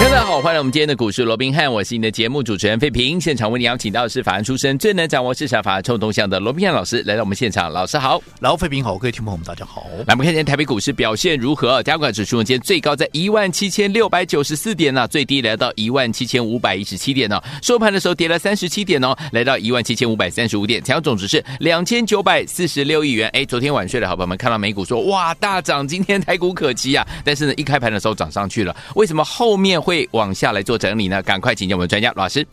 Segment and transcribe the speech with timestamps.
[0.00, 3.20] 大家好，欢迎来我们今天的股市罗宾汉，我是你的节目主持人费平。
[3.20, 7.70] 现场为你邀请到的是法案出身、最能掌握市场法案臭动向的罗宾汉老师来到我们现场。
[7.70, 9.86] 老师好，老费平好，各位听众朋友们大家好。
[10.06, 11.82] 来，我们看今天台北股市表现如何？
[11.82, 17.44] 加权指数今天最高在一万七千六百九十四点呢、啊，最低来到一万七千五百一十七点呢、哦。
[17.62, 23.28] 收盘的时候跌了三十七点哦，来到一万七千五百三十五点，成交总值是两千九百四十六亿元。
[23.34, 30.62] 哎，昨天晚睡的好朋友们看到美股说哇大涨，今天台股可期啊，但是呢一开盘的时候涨上去了，为什么后面会往下来？
[30.62, 31.22] 做整理呢？
[31.22, 32.46] 赶快请教我们专家老师。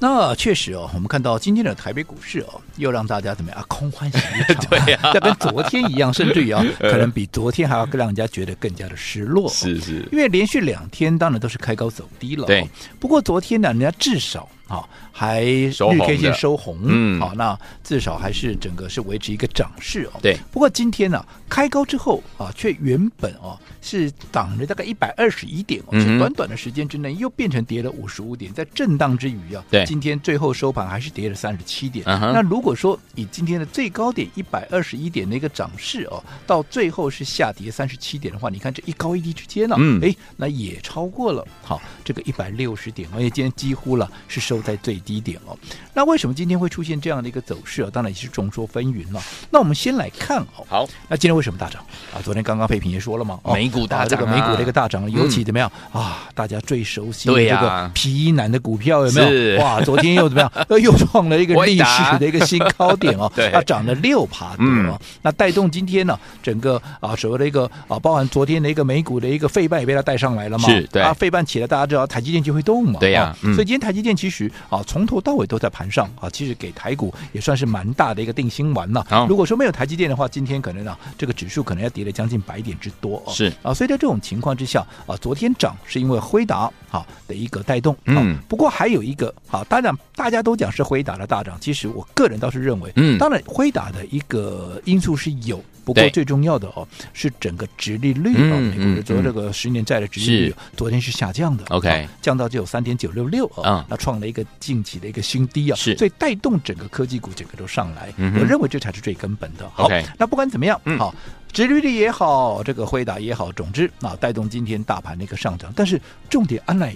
[0.00, 3.64] 那确实哦，我们看到今天的台北股市哦，又让大家怎么样啊？
[3.66, 9.48] 空欢喜一场，对呀、啊， 要跟昨天一样，甚至于啊， 可能比昨天还要更让人家觉得更加的失落。
[9.50, 12.46] 是是，因为连续两天当然都是开高走低了。
[12.46, 12.64] 对，
[13.00, 14.48] 不过昨天呢，人家至少。
[14.68, 14.88] 好，
[15.18, 15.72] 还日
[16.06, 20.20] K 线收红，嗯，好，那至少还是整个是维持一个涨势哦。
[20.22, 32.06] 对，不过今天呢、啊，开高之后啊，却原本哦是涨了大概一百二十一点哦，是、嗯、短短的时间之内又变成跌了五十五点，在震荡之余啊，对，今天最后收盘还是跌了三十七点。
[32.06, 44.62] 嗯、那如果说以今天的最高点一百二十一点的一个涨势哦，到最后是下跌三十七点的话，你看这一高一低之间呢、啊，嗯，哎，那也超过了好这个一百六十点，而且今天几乎了是收。
[44.68, 45.56] 在最低点哦，
[45.94, 47.88] 那为什么今天会出现这样的一个走势啊？
[47.90, 49.22] 当然也是众说纷纭了。
[49.50, 52.20] 那我们先来看哦，好，那今天为什么大涨啊？
[52.22, 56.28] 昨天刚刚佩平也说了嘛，美股大涨、啊啊，这个美股的一个大涨，尤其怎么样、嗯、啊？
[56.34, 59.62] 大家最熟悉的这个皮衣男的股票有没有？
[59.64, 60.52] 哇，昨天又怎么样？
[60.78, 64.98] 又创了一个历史的一个新高点哦， 它涨了六趴多哦、嗯。
[65.22, 70.68] 那带动今天呢，整个啊所谓的一个啊，包含昨天的一个美股的一个费半也被它带上来了嘛？
[70.68, 73.00] 是，对啊，费半起来，大家知道台积电就会动嘛？
[73.00, 74.50] 对呀、所以今天台积电其实。
[74.68, 79.06] 啊，从头到尾都在盘上啊，其实给台股也算是蛮大的一个定心丸了。
[79.10, 79.26] 哦。
[79.28, 83.32] 如果说没有台积电的话，今天可能啊，这个指数可能要跌了将近百点之多哦。
[83.32, 87.96] 是啊，所以在这种情况之下啊，昨天涨是因为辉达好的一个带动。
[88.04, 88.38] 嗯。
[88.48, 95.62] 不过还有一个好，当然大家都讲是辉达的大涨，其实我个人倒是认为，嗯，当然辉达的一个因素是有。
[95.88, 109.66] 不过最重要的哦，是整个殖利率啊、哦，美国的昨这个十年债的殖利率昨天是下降的，OK，、哦、降到只有三点九六六啊，那创了一个近期的一个新低啊，是，所以带动整个科技股整个都上来，嗯、我认为这才是最根本的。
[109.72, 109.88] 好
[110.18, 115.98] 那不管怎么样，好、嗯，殖利率也好，这个辉达也好，总之啊，带动今天大盘的一个上涨，但是
[116.28, 116.94] 重点安来。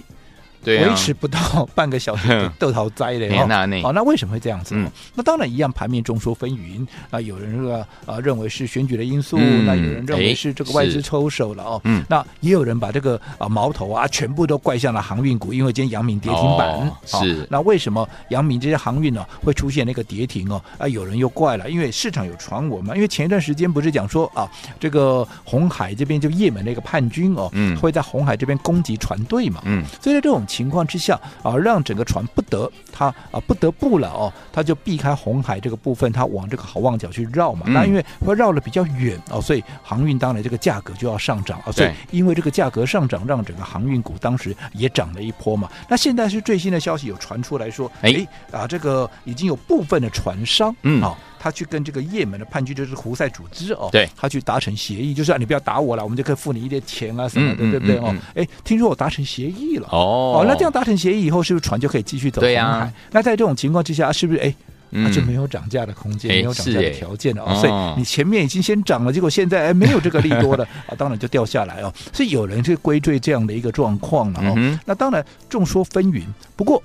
[0.63, 4.75] 对啊、维持不到半个小时 豆桃灾的哦，好，那为什么会这样子？
[4.75, 6.85] 嗯、那当然一样，盘面众说纷纭。
[7.09, 11.81] 啊有人说啊认为是选举的因素，嗯、那有人认为是这个外资抽手了哦。
[12.07, 16.69] 那也有人把这个啊矛头啊全部都怪向了航运股，因为今天阳明跌停板。
[16.69, 17.45] 哦、是。
[17.49, 20.61] 那为什么阳明这些航运呢、啊、会出现那个跌停哦？
[20.77, 22.95] 啊，有人又怪了，因为市场有传闻嘛。
[22.95, 24.49] 因为前一段时间不是讲说啊，
[24.79, 37.63] 这个红海这边就叶门那个叛军哦，嗯，会在红海这边攻击船队嘛，嗯，所以在这种情况之下啊，让整个船不得它啊不得不了哦，它就避开红海这个部分，它往这个好望角去绕嘛。
[37.65, 41.71] 嗯、那因为会绕的比较远哦，所以航运当然这个价格就要上涨啊。
[41.71, 45.67] 所以因为这个价格上涨，让整个航运股当时也涨了一波嘛。
[45.89, 51.17] 那现在是最新的消息有传出来说，哎啊，这个已经有部分的船商嗯啊。
[51.43, 58.15] 他去跟这个也门的叛军，就是胡塞组织哦，对，他去达成协议，就是、啊、你不要打我了，我们就可以付你一点钱啊什么的，嗯、对不对哦？
[58.29, 62.47] 哎、嗯，听说我达成协议了哦，哦，那这样达成协议以后，是不是船就可以继续走红海？
[62.47, 62.93] 对呀、啊。
[63.11, 64.55] 那在这种情况之下，是不是哎，
[64.89, 67.43] 那、嗯、就没有涨价的空间，没有涨价的条件了？
[67.55, 71.93] 所以你前面已经先涨了，结果现在哎没有这个利多了 啊，当然就掉下来哦。
[72.13, 74.79] 所以有人去归罪这样的一个状况了哦、嗯。
[74.85, 76.23] 那当然众说纷纭，
[76.55, 76.81] 不过。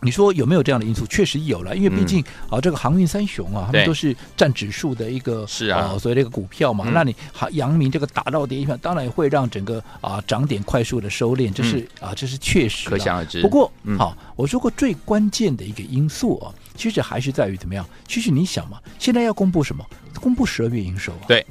[0.00, 1.04] 你说有没有这样的因素？
[1.06, 6.84] 确实有了，因为毕竟、嗯、啊，这个航运三雄啊，他们都是占指数的一个是啊，呃、所谓这个股票嘛。
[6.86, 12.88] 嗯、那你好，阳明这个打到跌停板，当然会让整个啊涨点快速的收敛，这是、嗯、啊，这是确实。
[12.88, 13.42] 可想而知。
[13.42, 17.84] 不过，好、我说过最关键的一个因素啊，其实还是在于怎么样？
[18.06, 19.84] 其实你想嘛，现在要公布什么？
[20.20, 21.26] 公布十二月营收啊。
[21.26, 21.44] 对。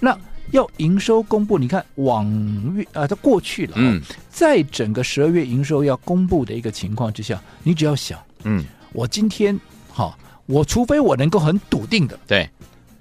[0.00, 0.18] 那。
[0.50, 2.26] 要营收公布，你看往
[2.74, 3.72] 月啊，它过去了。
[3.76, 4.00] 嗯，
[4.30, 9.58] 在整个十二月营收要公布的一个情况之下，你只要想，嗯，我今天
[9.90, 12.48] 好，我除非我能够很笃定的对，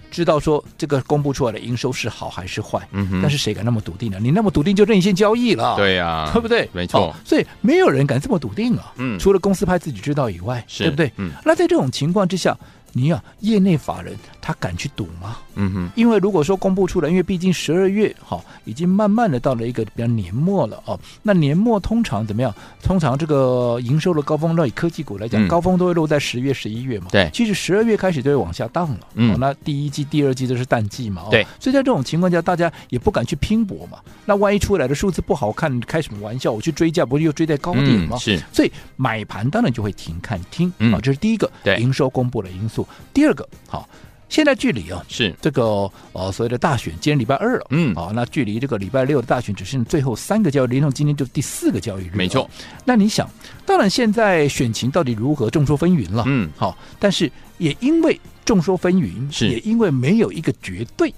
[0.10, 2.86] 知道说这个公布出来的营收是好还是坏。
[2.92, 4.18] 嗯哼，但是谁敢那么笃定呢？
[4.22, 5.76] 你那么笃定就任性交易了。
[5.76, 6.70] 对呀、啊， 对不对？
[6.72, 7.14] 没错。
[7.26, 8.94] 所以没有人敢这么笃定啊。
[8.98, 11.12] 嗯，除了公司派自己知道以外，对不对？
[11.18, 11.32] 嗯。
[11.46, 12.58] 那在这种情况之下，
[12.94, 15.38] 你啊，业内法人他敢去赌吗？
[15.56, 21.00] 嗯哼，因为如果说公布出来，因为毕竟十二月哈、哦、已经慢慢的到了一个比较年末了哦。
[21.24, 22.54] 那年末通常怎么样？
[22.82, 27.08] 通常这个营收的高峰，那以科技股来讲，嗯、高峰都会落在十月、十一月嘛。
[27.12, 29.00] 对，其实十二月开始就会往下荡了。
[29.16, 31.24] 嗯、哦，那第一季、第二季都是淡季嘛。
[31.30, 33.98] 对、哦，所以在这种情况下，大家也不敢去拼搏嘛。
[34.26, 36.52] 那万一出来的数字不好看，开什么玩笑？
[36.52, 38.18] 我去追价，不是又追在高点吗？
[38.18, 42.88] 嗯、是，所以买盘当然就会停看听啊、嗯哦，这是第一个对营收公布的因素。
[43.14, 43.86] 第二个，好、哦。
[44.32, 45.36] 现在距离啊，是。
[45.42, 52.50] 这个呃所谓的大选，今天礼拜二了，嗯，啊，那距离这个礼拜六的大选只剩最后三个交易日，连同今天就第四个交易日，没错。
[52.86, 53.30] 那你想，
[53.66, 59.50] 当然现在选情到底如何，众说纷纭了，嗯，好，但是也因为众说纷纭，是。
[59.50, 61.14] 也因为没有一个绝对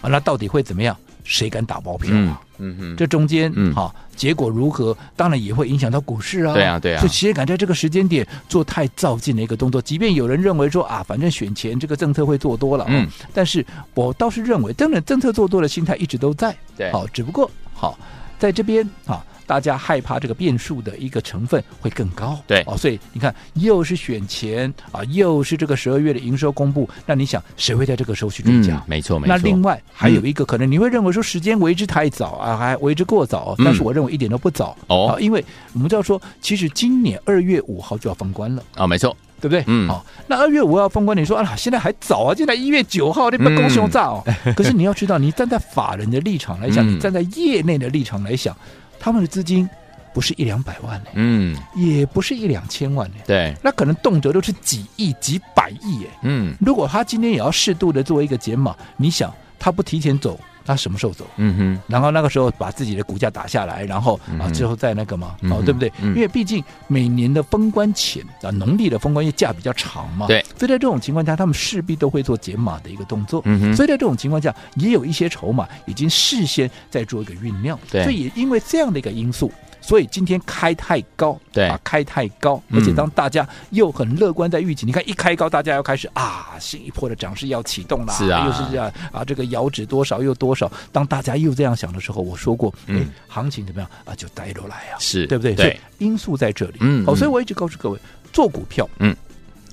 [0.00, 0.96] 啊，那到底会怎么样？
[1.26, 2.40] 谁敢打包票啊？
[2.58, 4.96] 嗯哼，这中间，嗯，好，结果如何？
[5.16, 6.54] 当然也会影响到股市啊。
[6.54, 7.02] 对啊，对啊。
[7.02, 9.82] 就谁敢在这个时间点做太造进的一个动作？
[9.82, 16.56] 即便有人认为说啊，反正选前这个政策会做多了，嗯，但是我倒是认为，真的政策做多的心态一直都在。
[16.76, 17.98] 对，好，只不过好
[18.38, 19.22] 在这边啊。
[19.46, 28.74] 大家害怕这个变数的一个成分会更高，对哦，所以你看，又是选前啊，又是这个十二月的营收公布，那你想谁会在这个时候去追加？
[28.74, 29.36] 嗯，没错，没错。
[29.36, 39.16] 那另外还有一个可能，你会认为说时间为之太早啊，还为之过早，但是我认为一点都不早哦，因为我们知道说，其实今年二月五号就要封关了啊，没错。
[39.38, 39.62] 对不对？
[39.66, 44.24] 嗯，好，那二月五号封关，你说啊，现在还早啊，现在一月九号，你不公胸炸哦。
[44.56, 48.56] 可是你要知道，你站在法人的立场来讲，你站在业内的立场来想，
[48.98, 49.68] 他们的资金
[50.12, 60.40] 不是一两百万呢，嗯，也不是一两千万呢，对，那可能动辄都是几亿、几百亿耶，嗯，如果他今天也要适度的做一个减码，你想他不提前走？
[60.66, 61.24] 他什么时候走？
[61.36, 65.90] 嗯哼，然后那个时候把自己的股价打下来，然后啊之后再那个嘛，哦对不对？
[66.02, 73.40] 因为毕竟每年的封关前啊，农历的封关月假比较长嘛，对，所以在这种情况下，他们势必都会做减码的一个动作。
[73.44, 77.78] 嗯哼，所以在这种情况下，也有一些筹码已经事先在做一个酝酿。
[77.90, 79.52] 对，所以也因为这样的一个因素。
[79.86, 90.68] 所以今天开太高，对啊，开太高，而且当大家又很乐观在预期，嗯、你看一开高，大家要开始啊，新一波的涨势要启动了，是啊，又是这样啊，这个遥指多少又多少。
[90.90, 94.12] 当大家又这样想的时候，我说过，嗯、哎，行情怎么样啊？
[94.16, 95.54] 就带着来啊，是对不对？
[95.54, 97.98] 对，所以因素在这里，嗯，好，所以我一直告诉各位，
[98.32, 99.14] 做股票，嗯，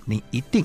[0.06, 0.63] 你一定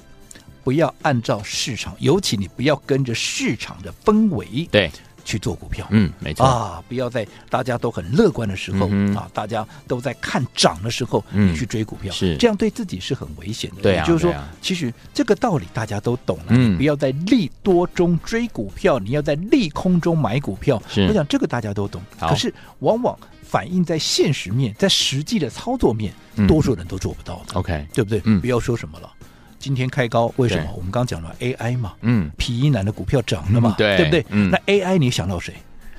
[0.62, 4.90] 不要按照市场，尤其你不要跟着市场的氛围，对。
[5.28, 6.46] 去做股票，嗯，没错。
[6.46, 12.34] 啊，不要在大家都很乐观的时候、嗯、啊，大家都在看涨的时候，你去追股票，是。
[12.38, 13.82] 这样对自己是很危险的。
[13.82, 20.82] 对啊，就是说，啊、其实这个道理大家都懂了，嗯、不要在利多中追股票，你要在利空中买股票。
[20.88, 21.06] 是。
[21.06, 22.30] 我想这个大家都懂，好。
[22.30, 27.52] 可是往往反映在现实面，在实际的操作面，嗯、多数人都做不到的。
[27.52, 28.22] OK，对不对？
[28.24, 29.12] 嗯，不要说什么了。
[29.58, 30.72] 今天开高，为什么？
[30.76, 34.26] 我们刚讲了 AI 嘛，嗯皮衣男的股票涨了嘛，嗯、对，对不对？
[34.30, 35.54] 嗯，那 AI 你想到谁？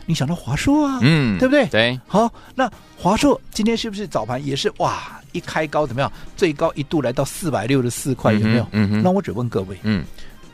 [0.06, 1.68] 你想到华硕啊，嗯，对不对？
[1.68, 5.22] 对，好，那华硕今天是不是早盘也是哇？
[5.32, 6.12] 一开高怎么样？
[6.36, 8.68] 最高一度来到四百六十四块，有没有？
[8.72, 9.04] 嗯哼。
[9.04, 10.04] 那我只问各位，嗯，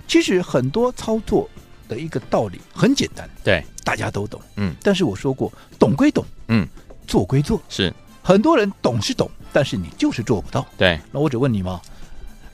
[0.08, 1.50] 其实很多操作
[1.88, 4.76] 的一个道理很简单，对，大家都懂，嗯。
[4.84, 5.50] 但是我说过，
[5.80, 6.68] 懂归懂，嗯，
[7.08, 11.00] 做归做，是很多人懂是懂，但是你就是做不到，对。
[11.14, 11.80] 那我只问你嘛。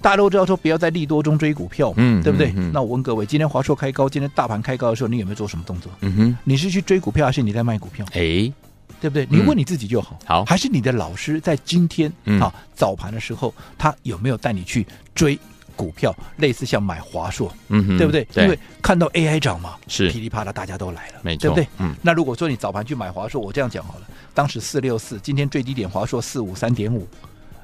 [0.01, 2.51] 大家都知道说不要在利多中追股票，嗯，对不对？
[2.74, 5.91] 那我问各位，今天华硕开高，今天大盘开高的时候，你有没有做什么动作？
[6.01, 8.05] 嗯哼，你是去追股票，还是你在卖股票？
[8.13, 8.51] 哎，
[9.00, 9.27] 对不对？
[9.29, 10.20] 你问你自己就好。
[10.25, 15.38] 好、嗯，还是你的老师在今天、嗯、啊早盘的时候，他有没有带你去追
[15.75, 16.15] 股票？
[16.38, 18.24] 类似像买华硕，嗯哼，对不对？
[18.34, 21.67] 对，因为看到 AI 涨嘛，是噼里啪啦，大家都来了，没错，对不对？
[21.77, 21.96] 嗯。
[22.01, 27.08] 那如果说你早盘去买华硕，我这样讲好了，当时四六四，今天最低点华硕四五三点五，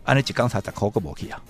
[0.03, 1.41] 按那几刚才在 call 个 b o k 啊。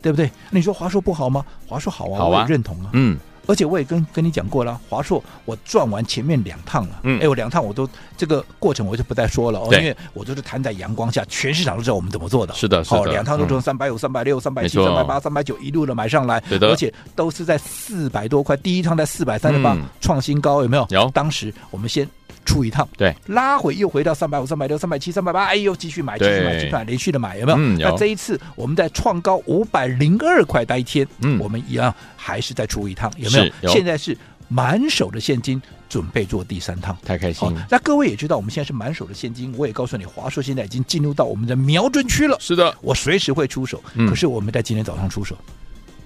[0.00, 0.30] 对不对？
[0.50, 1.44] 你说华硕不好吗？
[1.66, 2.90] 华硕好啊，好啊，我也认同啊。
[2.92, 7.00] 嗯，而且我也跟跟你讲过了，华硕我转完前面两趟了。
[7.02, 12.54] 嗯，哎，我两趟我都这个过程我就不再说了哦，因为我都是摊在阳光下，全市场都知道我们怎么做的。
[12.54, 13.00] 是的，是的。
[13.00, 20.86] 哦，两趟都从三百五、三百六、三百七、三百八、三百九一路的买上来，对的，而且都是在四百多块，第一趟在四百三十八创新高，有没有？
[20.90, 21.10] 有。
[21.12, 22.08] 当时我们先。
[22.48, 27.58] 出一趟，对，拉回又回到三百五、三百六、三百七、三百八，哎呦，继续买，继续买，继续买，连续的买，有没有？
[27.58, 27.90] 嗯，有。
[27.90, 33.44] 那这一次我们在创高五百零二块那一天，嗯，我们一样还是再出一趟，有没有？
[33.60, 33.70] 有。
[33.70, 34.16] 现在是
[34.48, 37.66] 满手的现金，准备做第三趟，太开心了。
[37.70, 42.34] 那各位也知道，我们现在是满手的现金，我也告诉你，华硕现在已经进入到我们的瞄准区了。
[42.40, 43.82] 是的，我随时会出手。
[44.08, 45.36] 可是我们在今天早上出手，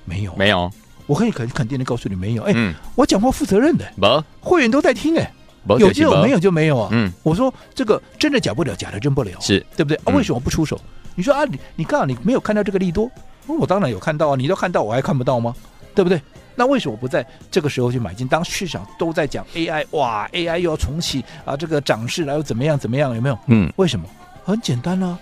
[0.05, 0.69] 没有，没有。
[1.07, 2.43] 我可以肯肯定的告诉你，没有。
[2.43, 5.33] 哎，我讲话负责任的，不，会员都在听，哎。
[5.69, 6.89] 有就有，没有就没有啊。
[6.93, 9.97] 嗯，我说这个真的假不了，假的真不了，是对不对？
[10.05, 10.81] 啊，为什么不出手？
[11.15, 13.11] 你说啊，你你刚好你没有看到这个利多，
[13.47, 14.37] 我当然有看到啊。
[14.37, 15.55] 你都看到，我还看不到吗？
[15.95, 16.21] 对不对？
[16.55, 18.29] 那为什么不在这个时候去买进？
[18.29, 23.15] 当市场都在讲 AI，哇，AI 又要重启啊，这个涨势来又怎么样怎么样？
[23.15, 23.39] 有没有？
[23.47, 24.07] 嗯，为什么？
[24.45, 25.19] 很简单啊，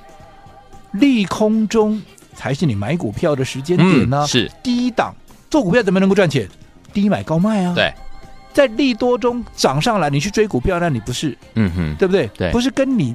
[0.92, 2.00] 利空中
[2.35, 4.26] 才是你买股票的时间点呢、啊嗯。
[4.26, 5.14] 是低档
[5.50, 6.49] 做股票怎么能够赚钱？
[6.92, 7.75] 低买高卖啊。
[7.75, 7.92] 对，
[8.52, 11.37] 在利多中涨上来，你去追股票，那你不是？
[11.54, 12.26] 嗯哼，对不对？
[12.37, 13.14] 对，不是跟你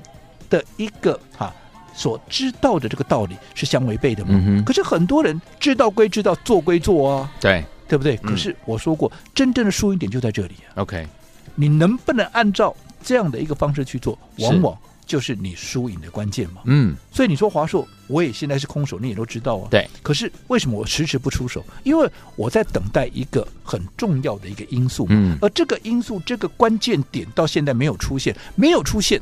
[0.49, 1.55] 的一个哈、啊、
[1.93, 4.29] 所知道的这个道理是相违背的吗？
[4.31, 4.63] 嗯哼。
[4.63, 7.31] 可是很多人知道归知道，做归做啊。
[7.39, 7.63] 对。
[7.87, 8.19] 对不对？
[8.23, 10.81] 嗯、可是我说过，真正的输赢点就在这里啊。
[10.81, 11.07] OK，
[11.53, 14.75] 你能不能按照这样的一个方式去做，往往
[15.05, 16.61] 就是你输赢的关键嘛。
[16.65, 19.67] 嗯，所以你说华硕，我也现在是空手，你也都知道啊。
[19.69, 19.87] 对。
[20.01, 21.65] 可是为什么我迟迟不出手？
[21.83, 25.05] 因为我在等待一个很重要的一个因素。
[25.09, 25.37] 嗯。
[25.41, 29.21] 而这个因素，这个关键点到现在没有出现，没有出现。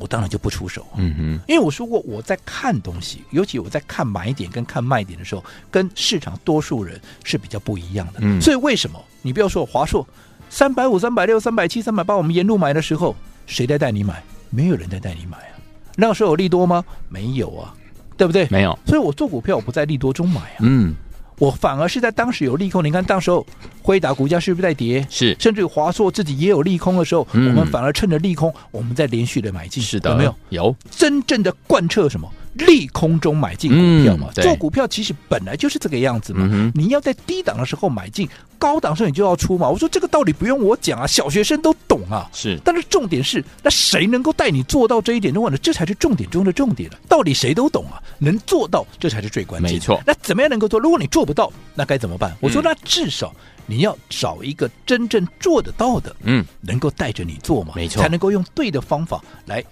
[0.00, 8.20] 我当然就不出手，嗯嗯，因为我说过我在看东西，尤其我在看买点跟看卖点的时候，跟市场多数人是比较不一样的。
[8.22, 10.06] 嗯，所以为什么你不要说华硕
[10.48, 13.16] 三百五、三百六、三百七、三百八，我们沿路买的时候，
[13.48, 14.22] 谁在带你买？
[14.50, 15.54] 没有人在带你买啊。
[15.96, 16.84] 那时候有利多吗？
[17.08, 17.74] 没有啊，
[18.16, 18.46] 对不对？
[18.50, 18.78] 没有。
[18.86, 20.58] 所以我做股票我不在利多中买啊。
[20.60, 20.94] 嗯。
[21.38, 23.46] 我反而是在当时有利空，你看当时候
[23.80, 25.06] 辉达股价是不是在跌？
[25.08, 29.80] 是，甚至于华硕自己也有利空的时候，嗯、我们反而趁着利空，我们在连续的买进。
[29.80, 30.34] 是的，有没有？
[30.48, 32.28] 有真正的贯彻什么？
[32.66, 34.42] 利空中买进股票嘛、嗯？
[34.42, 36.48] 做股票其实本来就是这个样子嘛。
[36.50, 39.68] 嗯、你要在低档的时候买进，高档时候你就要出嘛。
[39.68, 42.28] 我说这个道理不用我讲啊，小学生都懂啊。
[42.32, 45.56] 是，但是重点是，那谁能够带你做到这一点的话呢？
[45.58, 46.98] 这才是重点中的重点了。
[47.08, 49.72] 道理谁都懂啊，能做到这才是最关键。
[49.72, 50.00] 没错。
[50.06, 50.78] 那怎么样能够做？
[50.78, 52.36] 如果你做不到，那该怎么办？
[52.40, 53.34] 我说，那至少
[53.66, 59.62] 你要找一个真正做得到的，嗯，能够带着你做嘛，没错，才能够用对的方法来。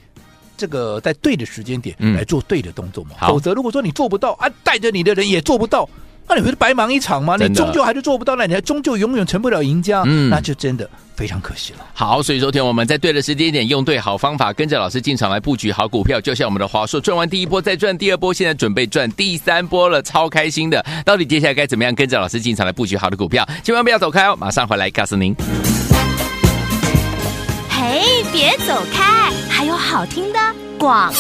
[0.57, 5.89] 这个在对的时间点来做对的动作嘛，嗯、否则如果说你做不到啊，带着你的人也做不到，
[6.29, 7.37] 那你不是白忙一场吗？
[7.37, 11.79] 你终究还是做不到，那你还终究永远成不了赢家，嗯，那就真的非常可惜了。
[11.95, 20.85] 好，所以昨天我们在对的时间点，用对好方法，跟着老师进场来布局好股票，就像我们的华硕赚完第一波，再赚第二波，现在准备赚第三波了，超开心的。
[21.05, 23.49] 到底接下来该怎么样跟着老师进场来布局好的股票？
[23.63, 25.35] 千万不要走开哦，马上回来告诉您。
[27.71, 29.25] 嘿，别走开，
[29.57, 30.39] 还有好听的
[30.78, 31.16] 广告。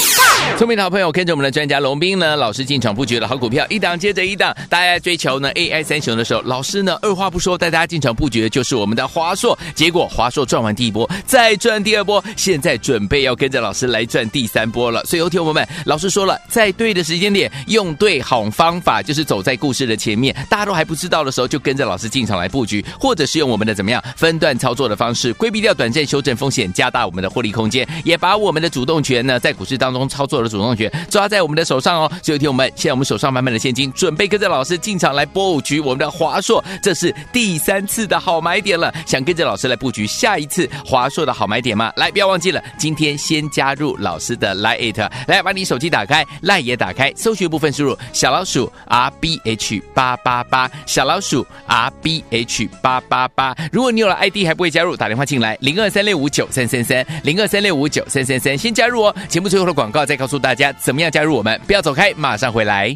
[0.58, 4.54] 聪明的好朋友，跟着我们的专家龙斌呢，老师进场布局的好股票，一档接着一档。
[4.68, 9.58] 大家追求呢 AI 三雄的时候，老师呢二话不说带大家进场布局的就是我们的华硕。
[9.74, 15.02] 结果华硕赚完第一波，再赚第二波，现在准备要跟着老师来赚第三波了。
[15.04, 20.34] 所以，有听我们，老师说了，在对的时间点，用对好方法，就是走在故事的前面。
[20.48, 32.10] 大家都还不知道的时候，就跟着老师进场来布局，或者是用我们的怎么样分段操作的方式，规避掉短暂修正风险，加大我们的获利空间，也把我们的主动权呢，在股市当中操作的主动权抓在我们的手上哦。
[32.20, 38.92] 所以，听我们，现在我们手上满满的现金，准备跟着老师进场来布局我们的华硕，这是第三次的好买点了。
[39.06, 41.92] 想跟着老师来布局下一次华硕的好买点吗？
[41.94, 53.54] 来，不要忘记了，今天先加入老师的 Line，来把你手机打开，Line 也打开，搜寻部分输入小老鼠 R B H 八八八，小老鼠 R B H 八八八。
[53.70, 59.14] 如果你有了 ID 还不会加入，打电话进来零二三六五九三三三零二三六五九三三三，先加入哦。
[59.36, 62.86] 节目最后的广告再告诉大家怎么样加入我们，不要走开，马上回来。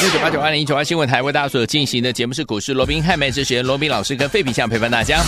[0.00, 5.22] 六九八九二零一九八新闻台为大家所进行的节目是股市罗宾汉麦之学罗宾老师跟费比相陪伴大家。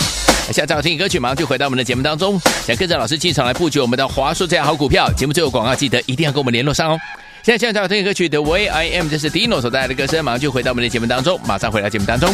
[0.51, 2.41] 下张好听歌曲，马上就回到我们的节目当中。
[2.65, 6.99] 想跟着老师进场来布局我们的华硕这样好股票，节目最后广告记得一定要跟我们联络上哦。
[7.43, 12.33] 现在现在张好听歌曲 The Way I Am，这是 Dino 所带来的歌声，马上就回到我们的节目当中，马上回到节目当中。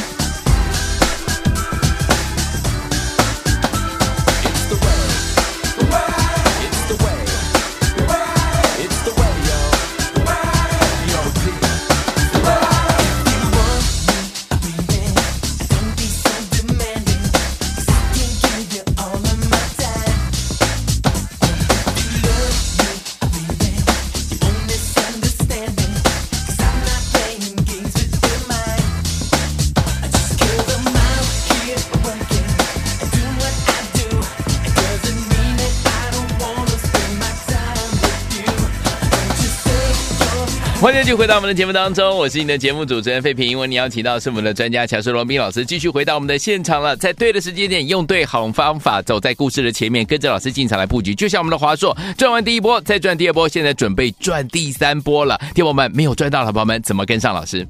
[41.07, 43.47] 续回到我们的节目当中，我是你的节目主持人费平。
[43.47, 46.97] 因为你要请到是我们的专家乔叔罗宾老师，继续回到我们的现场了。
[46.97, 51.15] 在对的时间点，用对好方法，走在故事的前面，跟着老师进场来布局。
[51.15, 55.39] 就像我们的华硕，赚完第一波，再赚第二波，现在准备赚第三波了。
[55.55, 57.65] 听友们没有赚到的朋友们，怎么跟上老师？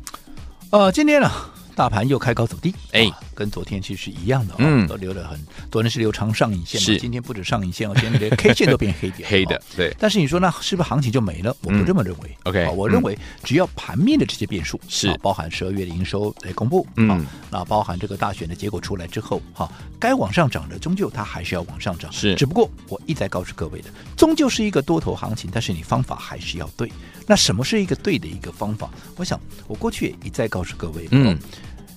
[0.72, 1.29] 呃，今天呢，
[1.77, 5.39] 大盘又开高走低，哎，跟昨天其实是一样的嗯，都留了很，
[5.72, 9.96] 昨天是留长上影线嘛，是今天不止上影线哦，今天连 K 线都变黑点， 黑的哦，对。
[10.00, 11.55] 但是你说那是不是行情就没了？
[11.62, 12.38] 我不这么认为。
[12.46, 22.34] OK，啊我认为只要盘面的这些变数是包含十二月的营收来公布，嗯，那包含这个大选的结果出来之后，哈，该往上涨的终究它还是要往上涨，是。
[22.34, 26.91] 只不过我一再告诉各位的，终究是一个多头行情，但是你方法还是要对。
[27.27, 28.89] 那什么是一个对的一个方法？
[29.17, 31.38] 我想我过去也一再告诉各位，嗯。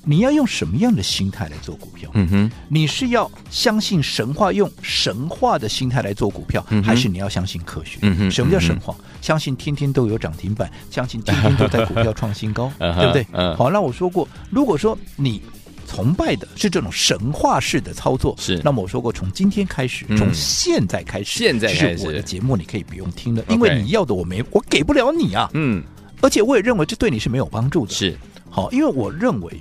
[0.03, 2.11] 你要用什么样的心态来做股票？
[2.15, 7.99] 嗯哼，你是要相信神话，用神话的心态来做股票，嗯、还是你要相信科学？
[8.01, 8.97] 嗯哼，什么叫神话？
[8.99, 13.27] 嗯、相信天天都有涨停板，相信天天都在股票创新高， 对不对？
[13.33, 15.43] 嗯、好，那我说过，如果说你
[15.91, 25.51] 崇拜的是这种神话式的操作，是，那么我说过，从今天开始，从、嗯、现在开始，现在开始，我的节目你可以不用听了，因为你要的我没，我给不了你啊。
[25.53, 25.83] 嗯，
[26.21, 27.93] 而且我也认为这对你是没有帮助的。
[27.93, 28.17] 是，
[28.49, 29.53] 好，因为我认为。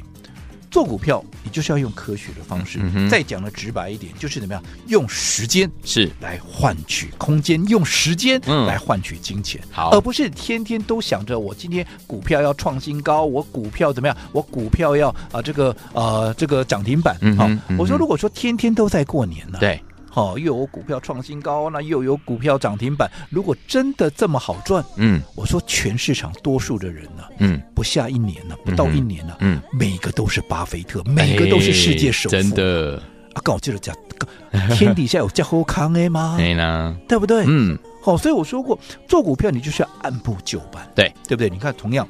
[0.71, 2.79] 做股票，你就是要用科学的方式。
[2.81, 17.15] 嗯、再讲的直白一点，就是怎么样用时间是来换取空间，用时间来换取金钱，嗯、好，而不是天天都想着我今天股票要创新高，我股票怎么样，我股票要啊、呃、这个呃这个涨停板。
[17.35, 19.81] 好、嗯嗯，我说如果说天天都在过年呢、啊，对。
[20.09, 23.09] 好、哦，又有股票创新高，那又有股票涨停板。
[23.29, 33.01] 如果真的这么好赚，嗯，我说全市场多数的人呢、啊，嗯，不下一年呢、啊，不到一年呢、啊，嗯，每个都是巴菲特，每个都是世界首富，真的
[33.33, 33.41] 啊！
[33.43, 33.95] 刚好记得讲，
[34.75, 36.35] 天底下有叫好康的吗？
[36.39, 37.45] 对呢，对不对？
[37.47, 41.49] 嗯，好、哦，所以我说过，做股票你就是要按部就班，对，对不对？
[41.49, 42.07] 你看，同样，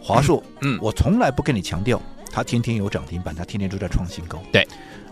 [0.00, 2.00] 华硕，嗯，我从来不跟你强调，
[2.30, 4.68] 它天天有涨停板，它天天都在创新高，对。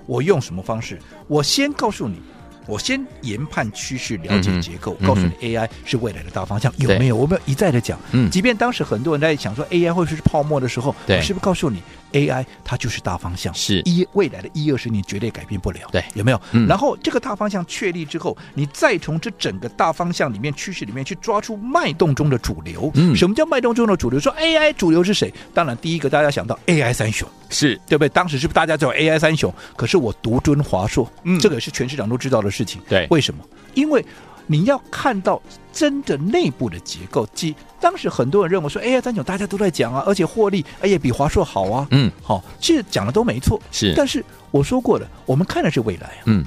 [0.06, 0.98] 我用什么方式？
[1.28, 2.20] 我先告诉你，
[2.66, 7.16] 我先研判趋势，了解结构，嗯、告诉你 AI 是未来的大方向，有没有？
[7.16, 7.98] 我们要一再的讲。
[8.12, 11.82] 嗯，即便当时很多人在想说 AI 会是泡沫的时候，我是不是告诉你
[12.12, 13.52] AI 它就是大方向？
[13.54, 15.80] 是一未来的一二十年绝对改变不了。
[15.92, 16.40] 对，有没有？
[16.52, 22.90] 嗯、然后这个大方向确立之后，你再从这整个大方向里面趋势里面去抓出脉动中的主流。
[22.94, 24.18] 嗯，什么叫脉动中的主流？
[24.18, 25.32] 说 AI 主流是谁？
[25.52, 27.28] 当然，第一个大家想到 AI 三雄。
[27.48, 28.08] 是对不对？
[28.08, 29.52] 当时是不是大家叫 AI 三雄？
[29.76, 32.82] 可是我独尊华硕，嗯，这个也是全市场都知道的事情。
[32.88, 33.44] 对，为什么？
[33.74, 34.04] 因为
[34.46, 35.40] 你要看到
[35.72, 37.26] 真的内部的结构。
[37.34, 41.86] 即当时很多人认为说 AI 三雄大家都在讲啊，而且获利哎也比华硕好啊。
[41.90, 43.60] 嗯，好，其实讲的都没错。
[43.70, 46.22] 是，但是我说过了，我们看的是未来啊。
[46.26, 46.44] 嗯，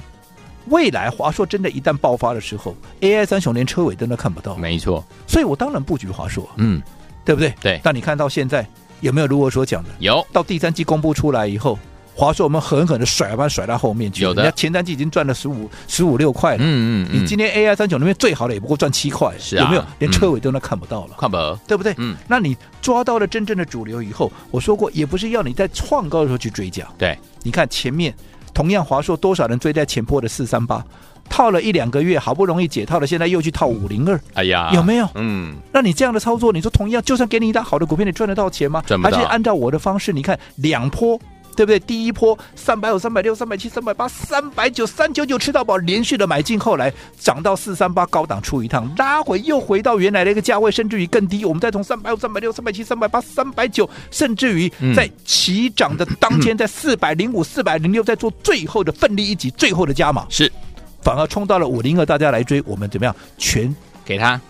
[0.66, 4.56] 未来华硕真的一旦爆发的时候，AI 三雄连车尾灯都看不到。
[4.56, 6.48] 没错，所以我当然布局华硕。
[6.56, 6.82] 嗯，
[7.24, 7.54] 对不对？
[7.60, 7.80] 对。
[7.82, 8.66] 但你看到现在。
[9.00, 9.88] 有没有如我所讲的？
[9.98, 10.22] 有。
[10.30, 11.78] 到第三季公布出来以后，
[12.14, 14.22] 华硕我们狠狠的甩把甩到后面去。
[14.22, 14.42] 有的。
[14.42, 16.58] 人家前三季已经赚了十五十五六块了。
[16.62, 17.22] 嗯嗯，嗯。
[17.22, 19.32] 你今天 AI 三九那边最好的也不过赚七块。
[19.38, 19.64] 是啊。
[19.64, 19.84] 有没有？
[19.98, 21.16] 连车尾灯都看不到了。
[21.18, 21.54] 看不到。
[21.66, 21.94] 对不对？
[21.96, 22.16] 嗯。
[22.28, 26.86] 那你抓到了真正的主流以后，我说过，也不是要你在创高的时候去追价。
[26.98, 27.18] 对。
[27.42, 28.14] 你看前面
[28.52, 30.84] 同样华硕多少人追在前波的四三八。
[31.28, 35.08] 套了一两个月，好不容易解套了，现在又去套五零二，哎呀，有没有？
[35.14, 38.82] 嗯，那你这样的操作，你说同样，就算给你一档好的股票，你赚得到钱吗？
[38.84, 39.16] 赚不到。
[39.16, 41.16] 还是按照我的方式，你看两波，
[41.60, 41.78] 对不对？
[41.80, 51.44] 第一波三百五、三百六、三百七、三百八、三百九、三九九吃到饱，连续的买进，后来涨到四三八高档出一趟，拉回又回到原来的一个价位，甚至于更低。
[51.44, 60.50] 我们再从三百五、三百六、三百七、三百八、三百九，甚至于在起涨的当天，在四百零五、四百零六，在做最后的奋力一击，最后的加码是。
[61.02, 63.14] 反而冲到了五零二，大家来追，我们怎么样？
[63.36, 64.40] 全给他，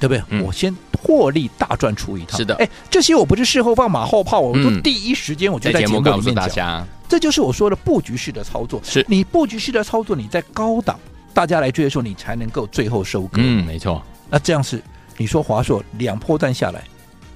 [0.00, 0.22] 对不对？
[0.30, 2.36] 嗯、我先获利大赚出一趟。
[2.36, 6.86] 是的，哎，这些我不是事后放马后炮，我都第一时间我就在节目里面讲。
[7.08, 8.80] 这就是我说的布局式的操作。
[8.84, 10.98] 是你布局式的操作，你在高档
[11.34, 13.40] 大家来追的时候，你才能够最后收割。
[13.42, 14.02] 嗯，没错。
[14.28, 14.80] 那这样是
[15.16, 16.84] 你说华硕两波段下来，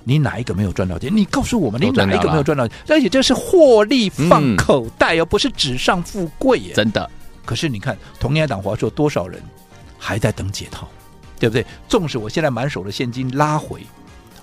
[0.05, 1.11] 你哪一个没有赚到钱？
[1.15, 2.77] 你告诉我们，你哪一个没有赚到钱？
[2.89, 6.73] 而且这是获利放口袋，而不是纸上富贵耶。
[6.73, 7.11] 真的。
[7.45, 9.43] 可是你看，同样档华硕多少人
[9.99, 10.89] 还在等解套，
[11.39, 11.65] 对不对？
[11.89, 13.81] 纵使我现在满手的现金拉回，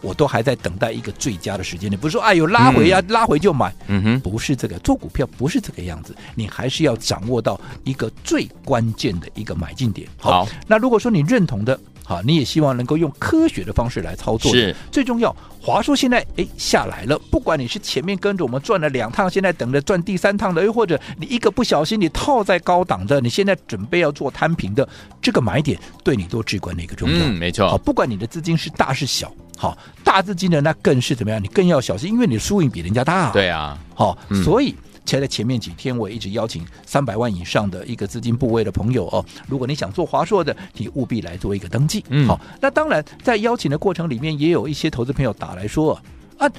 [0.01, 1.95] 我都还在等待一个最佳的时间你。
[1.95, 4.77] 不是说哎呦拉回呀、啊嗯，拉回就买，嗯哼，不是这个。
[4.80, 10.08] 做股票不是这个样子，你还是要掌握到一个最关键的一个买进点。
[10.17, 11.80] 好，好那如果说你认同的。
[12.03, 14.51] 好，你也希望能够用科学的方式来操作。
[14.51, 15.35] 是，最重要。
[15.61, 24.87] 华硕现在哎下来了，不管你是前面跟着我们转了两趟，现在等着转第三趟的，又或者你一个不小心你套在高档的，你现在准备要做摊平的，
[25.21, 27.15] 这个买点对你都至关的一个重要。
[27.25, 27.69] 嗯，没错。
[27.69, 31.41] 好，不管你的资金是大是小，好，大资金的那更是怎么样？
[31.41, 33.31] 你更要小心，因为你的输赢比人家大。
[33.31, 34.75] 对啊，好，嗯、所以。
[35.12, 42.02] 其实在前面几天，我也一直邀请三百万以上的一个资金部位的朋友哦，如果你想做华硕的，你务必来做一个登记。
[42.08, 46.02] 嗯，好，那当然在邀请的过程里面，也有一些投资朋友打来说
[46.38, 46.52] 啊，啊，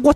[0.00, 0.14] 我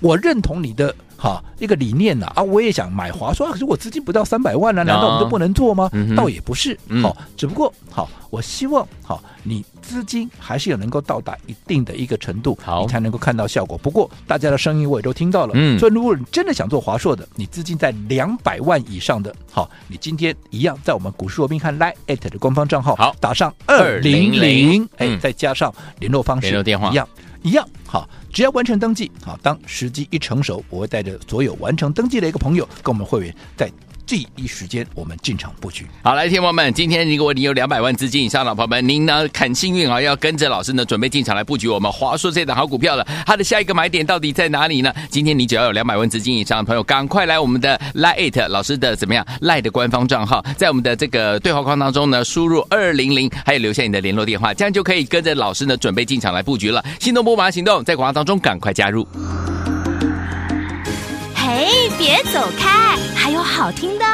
[0.00, 5.88] 我认同你的哈一个理念呐啊，我也想买华硕，可是我资金不到三百万呢、啊，难道我们就不能做吗？
[5.92, 13.78] 嗯、倒也不是，好、嗯，只不过好，我希望好你资金还是有能够到达一定的一个程度，好，你才能够看到效果。
[13.78, 26.90] 不过大家的声音我也都听到了，嗯，所以如果你真的想做华硕的，你资金在两百万以上的，好，你今天一样在我们股市罗宾汉 Line@ 的官方账号，好，打上二零零，哎，再加上联络方式，联络电话。
[26.90, 27.08] 一样
[27.42, 28.08] 一样，好。
[28.36, 33.66] 只要完成登记，好，当时机一成熟，我会带着所有完成登记的一个朋友，跟我们会员在。
[34.06, 35.84] 第一时间我们进场布局。
[36.04, 43.04] 好，来，听众们，今天如果你有两百万资金以上的朋友们，您呢很幸运啊，要跟着老师呢准备进场来布局我们华硕这档好股票了。
[43.26, 44.94] 它的下一个买点到底在哪里呢？
[45.10, 56.84] 今天你只要有两百万资金以上的朋友，赶快来我们的 Line 老师的怎么样的官方账号，在我们的这个对话框当中呢，输入二零零，还有留下你的联络电话，这样就可以跟着老师呢准备进场来布局了。
[57.00, 59.04] 心动不马上行动，在广告当中赶快加入。
[61.34, 62.85] 嘿，别走开，
[63.46, 64.04] 好听的。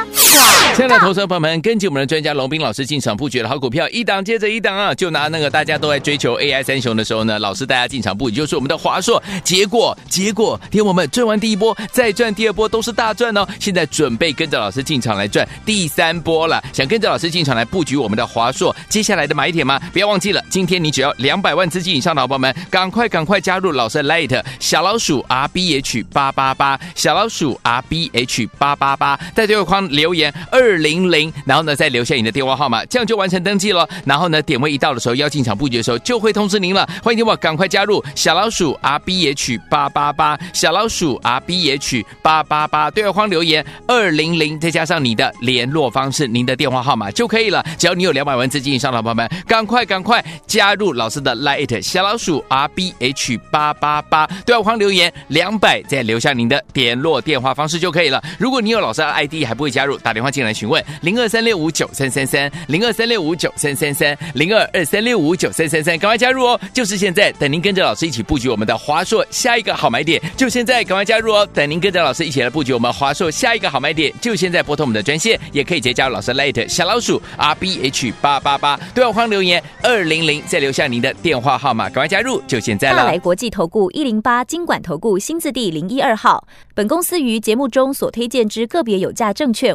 [0.74, 4.94] 亲爱的投资朋友们，跟紧我们的专家龙斌老师进场布局的好股票，一档接着一档啊！
[4.94, 9.22] 就拿那个大家都在追求 AI 三雄的时候呢，老师大家进场布局，就是我们的华硕。
[9.44, 13.46] 结果，结果，听我们赚完第一波，再赚第二波，都是大赚哦！
[13.61, 16.62] 现在准备跟着老师进场来赚第三波了。
[16.72, 19.78] 想跟着老师进场来布局我们的华硕接下来的买点吗？
[19.92, 27.61] 不要忘记了，今天你只要两百万资金以上的好朋友们，赶快赶快加入老师的 Light 小老鼠 R B H 八八八小老鼠。
[27.62, 33.88] R B H 八八八，在对话框留留言二零零，然后呢，再留下你的电话号码，这样就完成登记了。
[34.05, 36.87] 然后呢，点位一到的时候，要进场布局的时候，就会通知您了。
[37.03, 47.64] 欢迎听我赶快加入小老鼠 R B H 八八八，小老鼠 R B H 八八八，对话框留言二零零，再加上你的联络方式、您的电话号码就可以了。
[47.79, 57.18] 只要你有两百万资金以上的朋友们，赶快赶快加入老师的 Light 小老鼠 R B H 八八八，对话框留言两百，再留下您的联络。
[57.18, 58.22] 电话方式就可以了。
[58.38, 66.60] 如果你有老师的 ID 还不会加入，打电话进来询问零二三六五九三三三零二三六五九三三三零二二三六五九三三三，赶快加入哦！
[66.72, 71.46] 就是现在，等您跟着老师一起布局我们的华硕下一个好买点，就现在，赶快加入哦！
[71.52, 82.96] 等您跟着老师一起来布局我们华硕下一个好买点，就现在拨通我们的专线，也可以直接加入老师 Light 小老鼠 R B H 八八八对话框留言二零零，再留下您的电话号码，赶快加入，就现在了。
[82.98, 89.74] 大来国际投顾一零八金管投顾新字第零一二号，本公司于节目中所推荐之个别有价证券，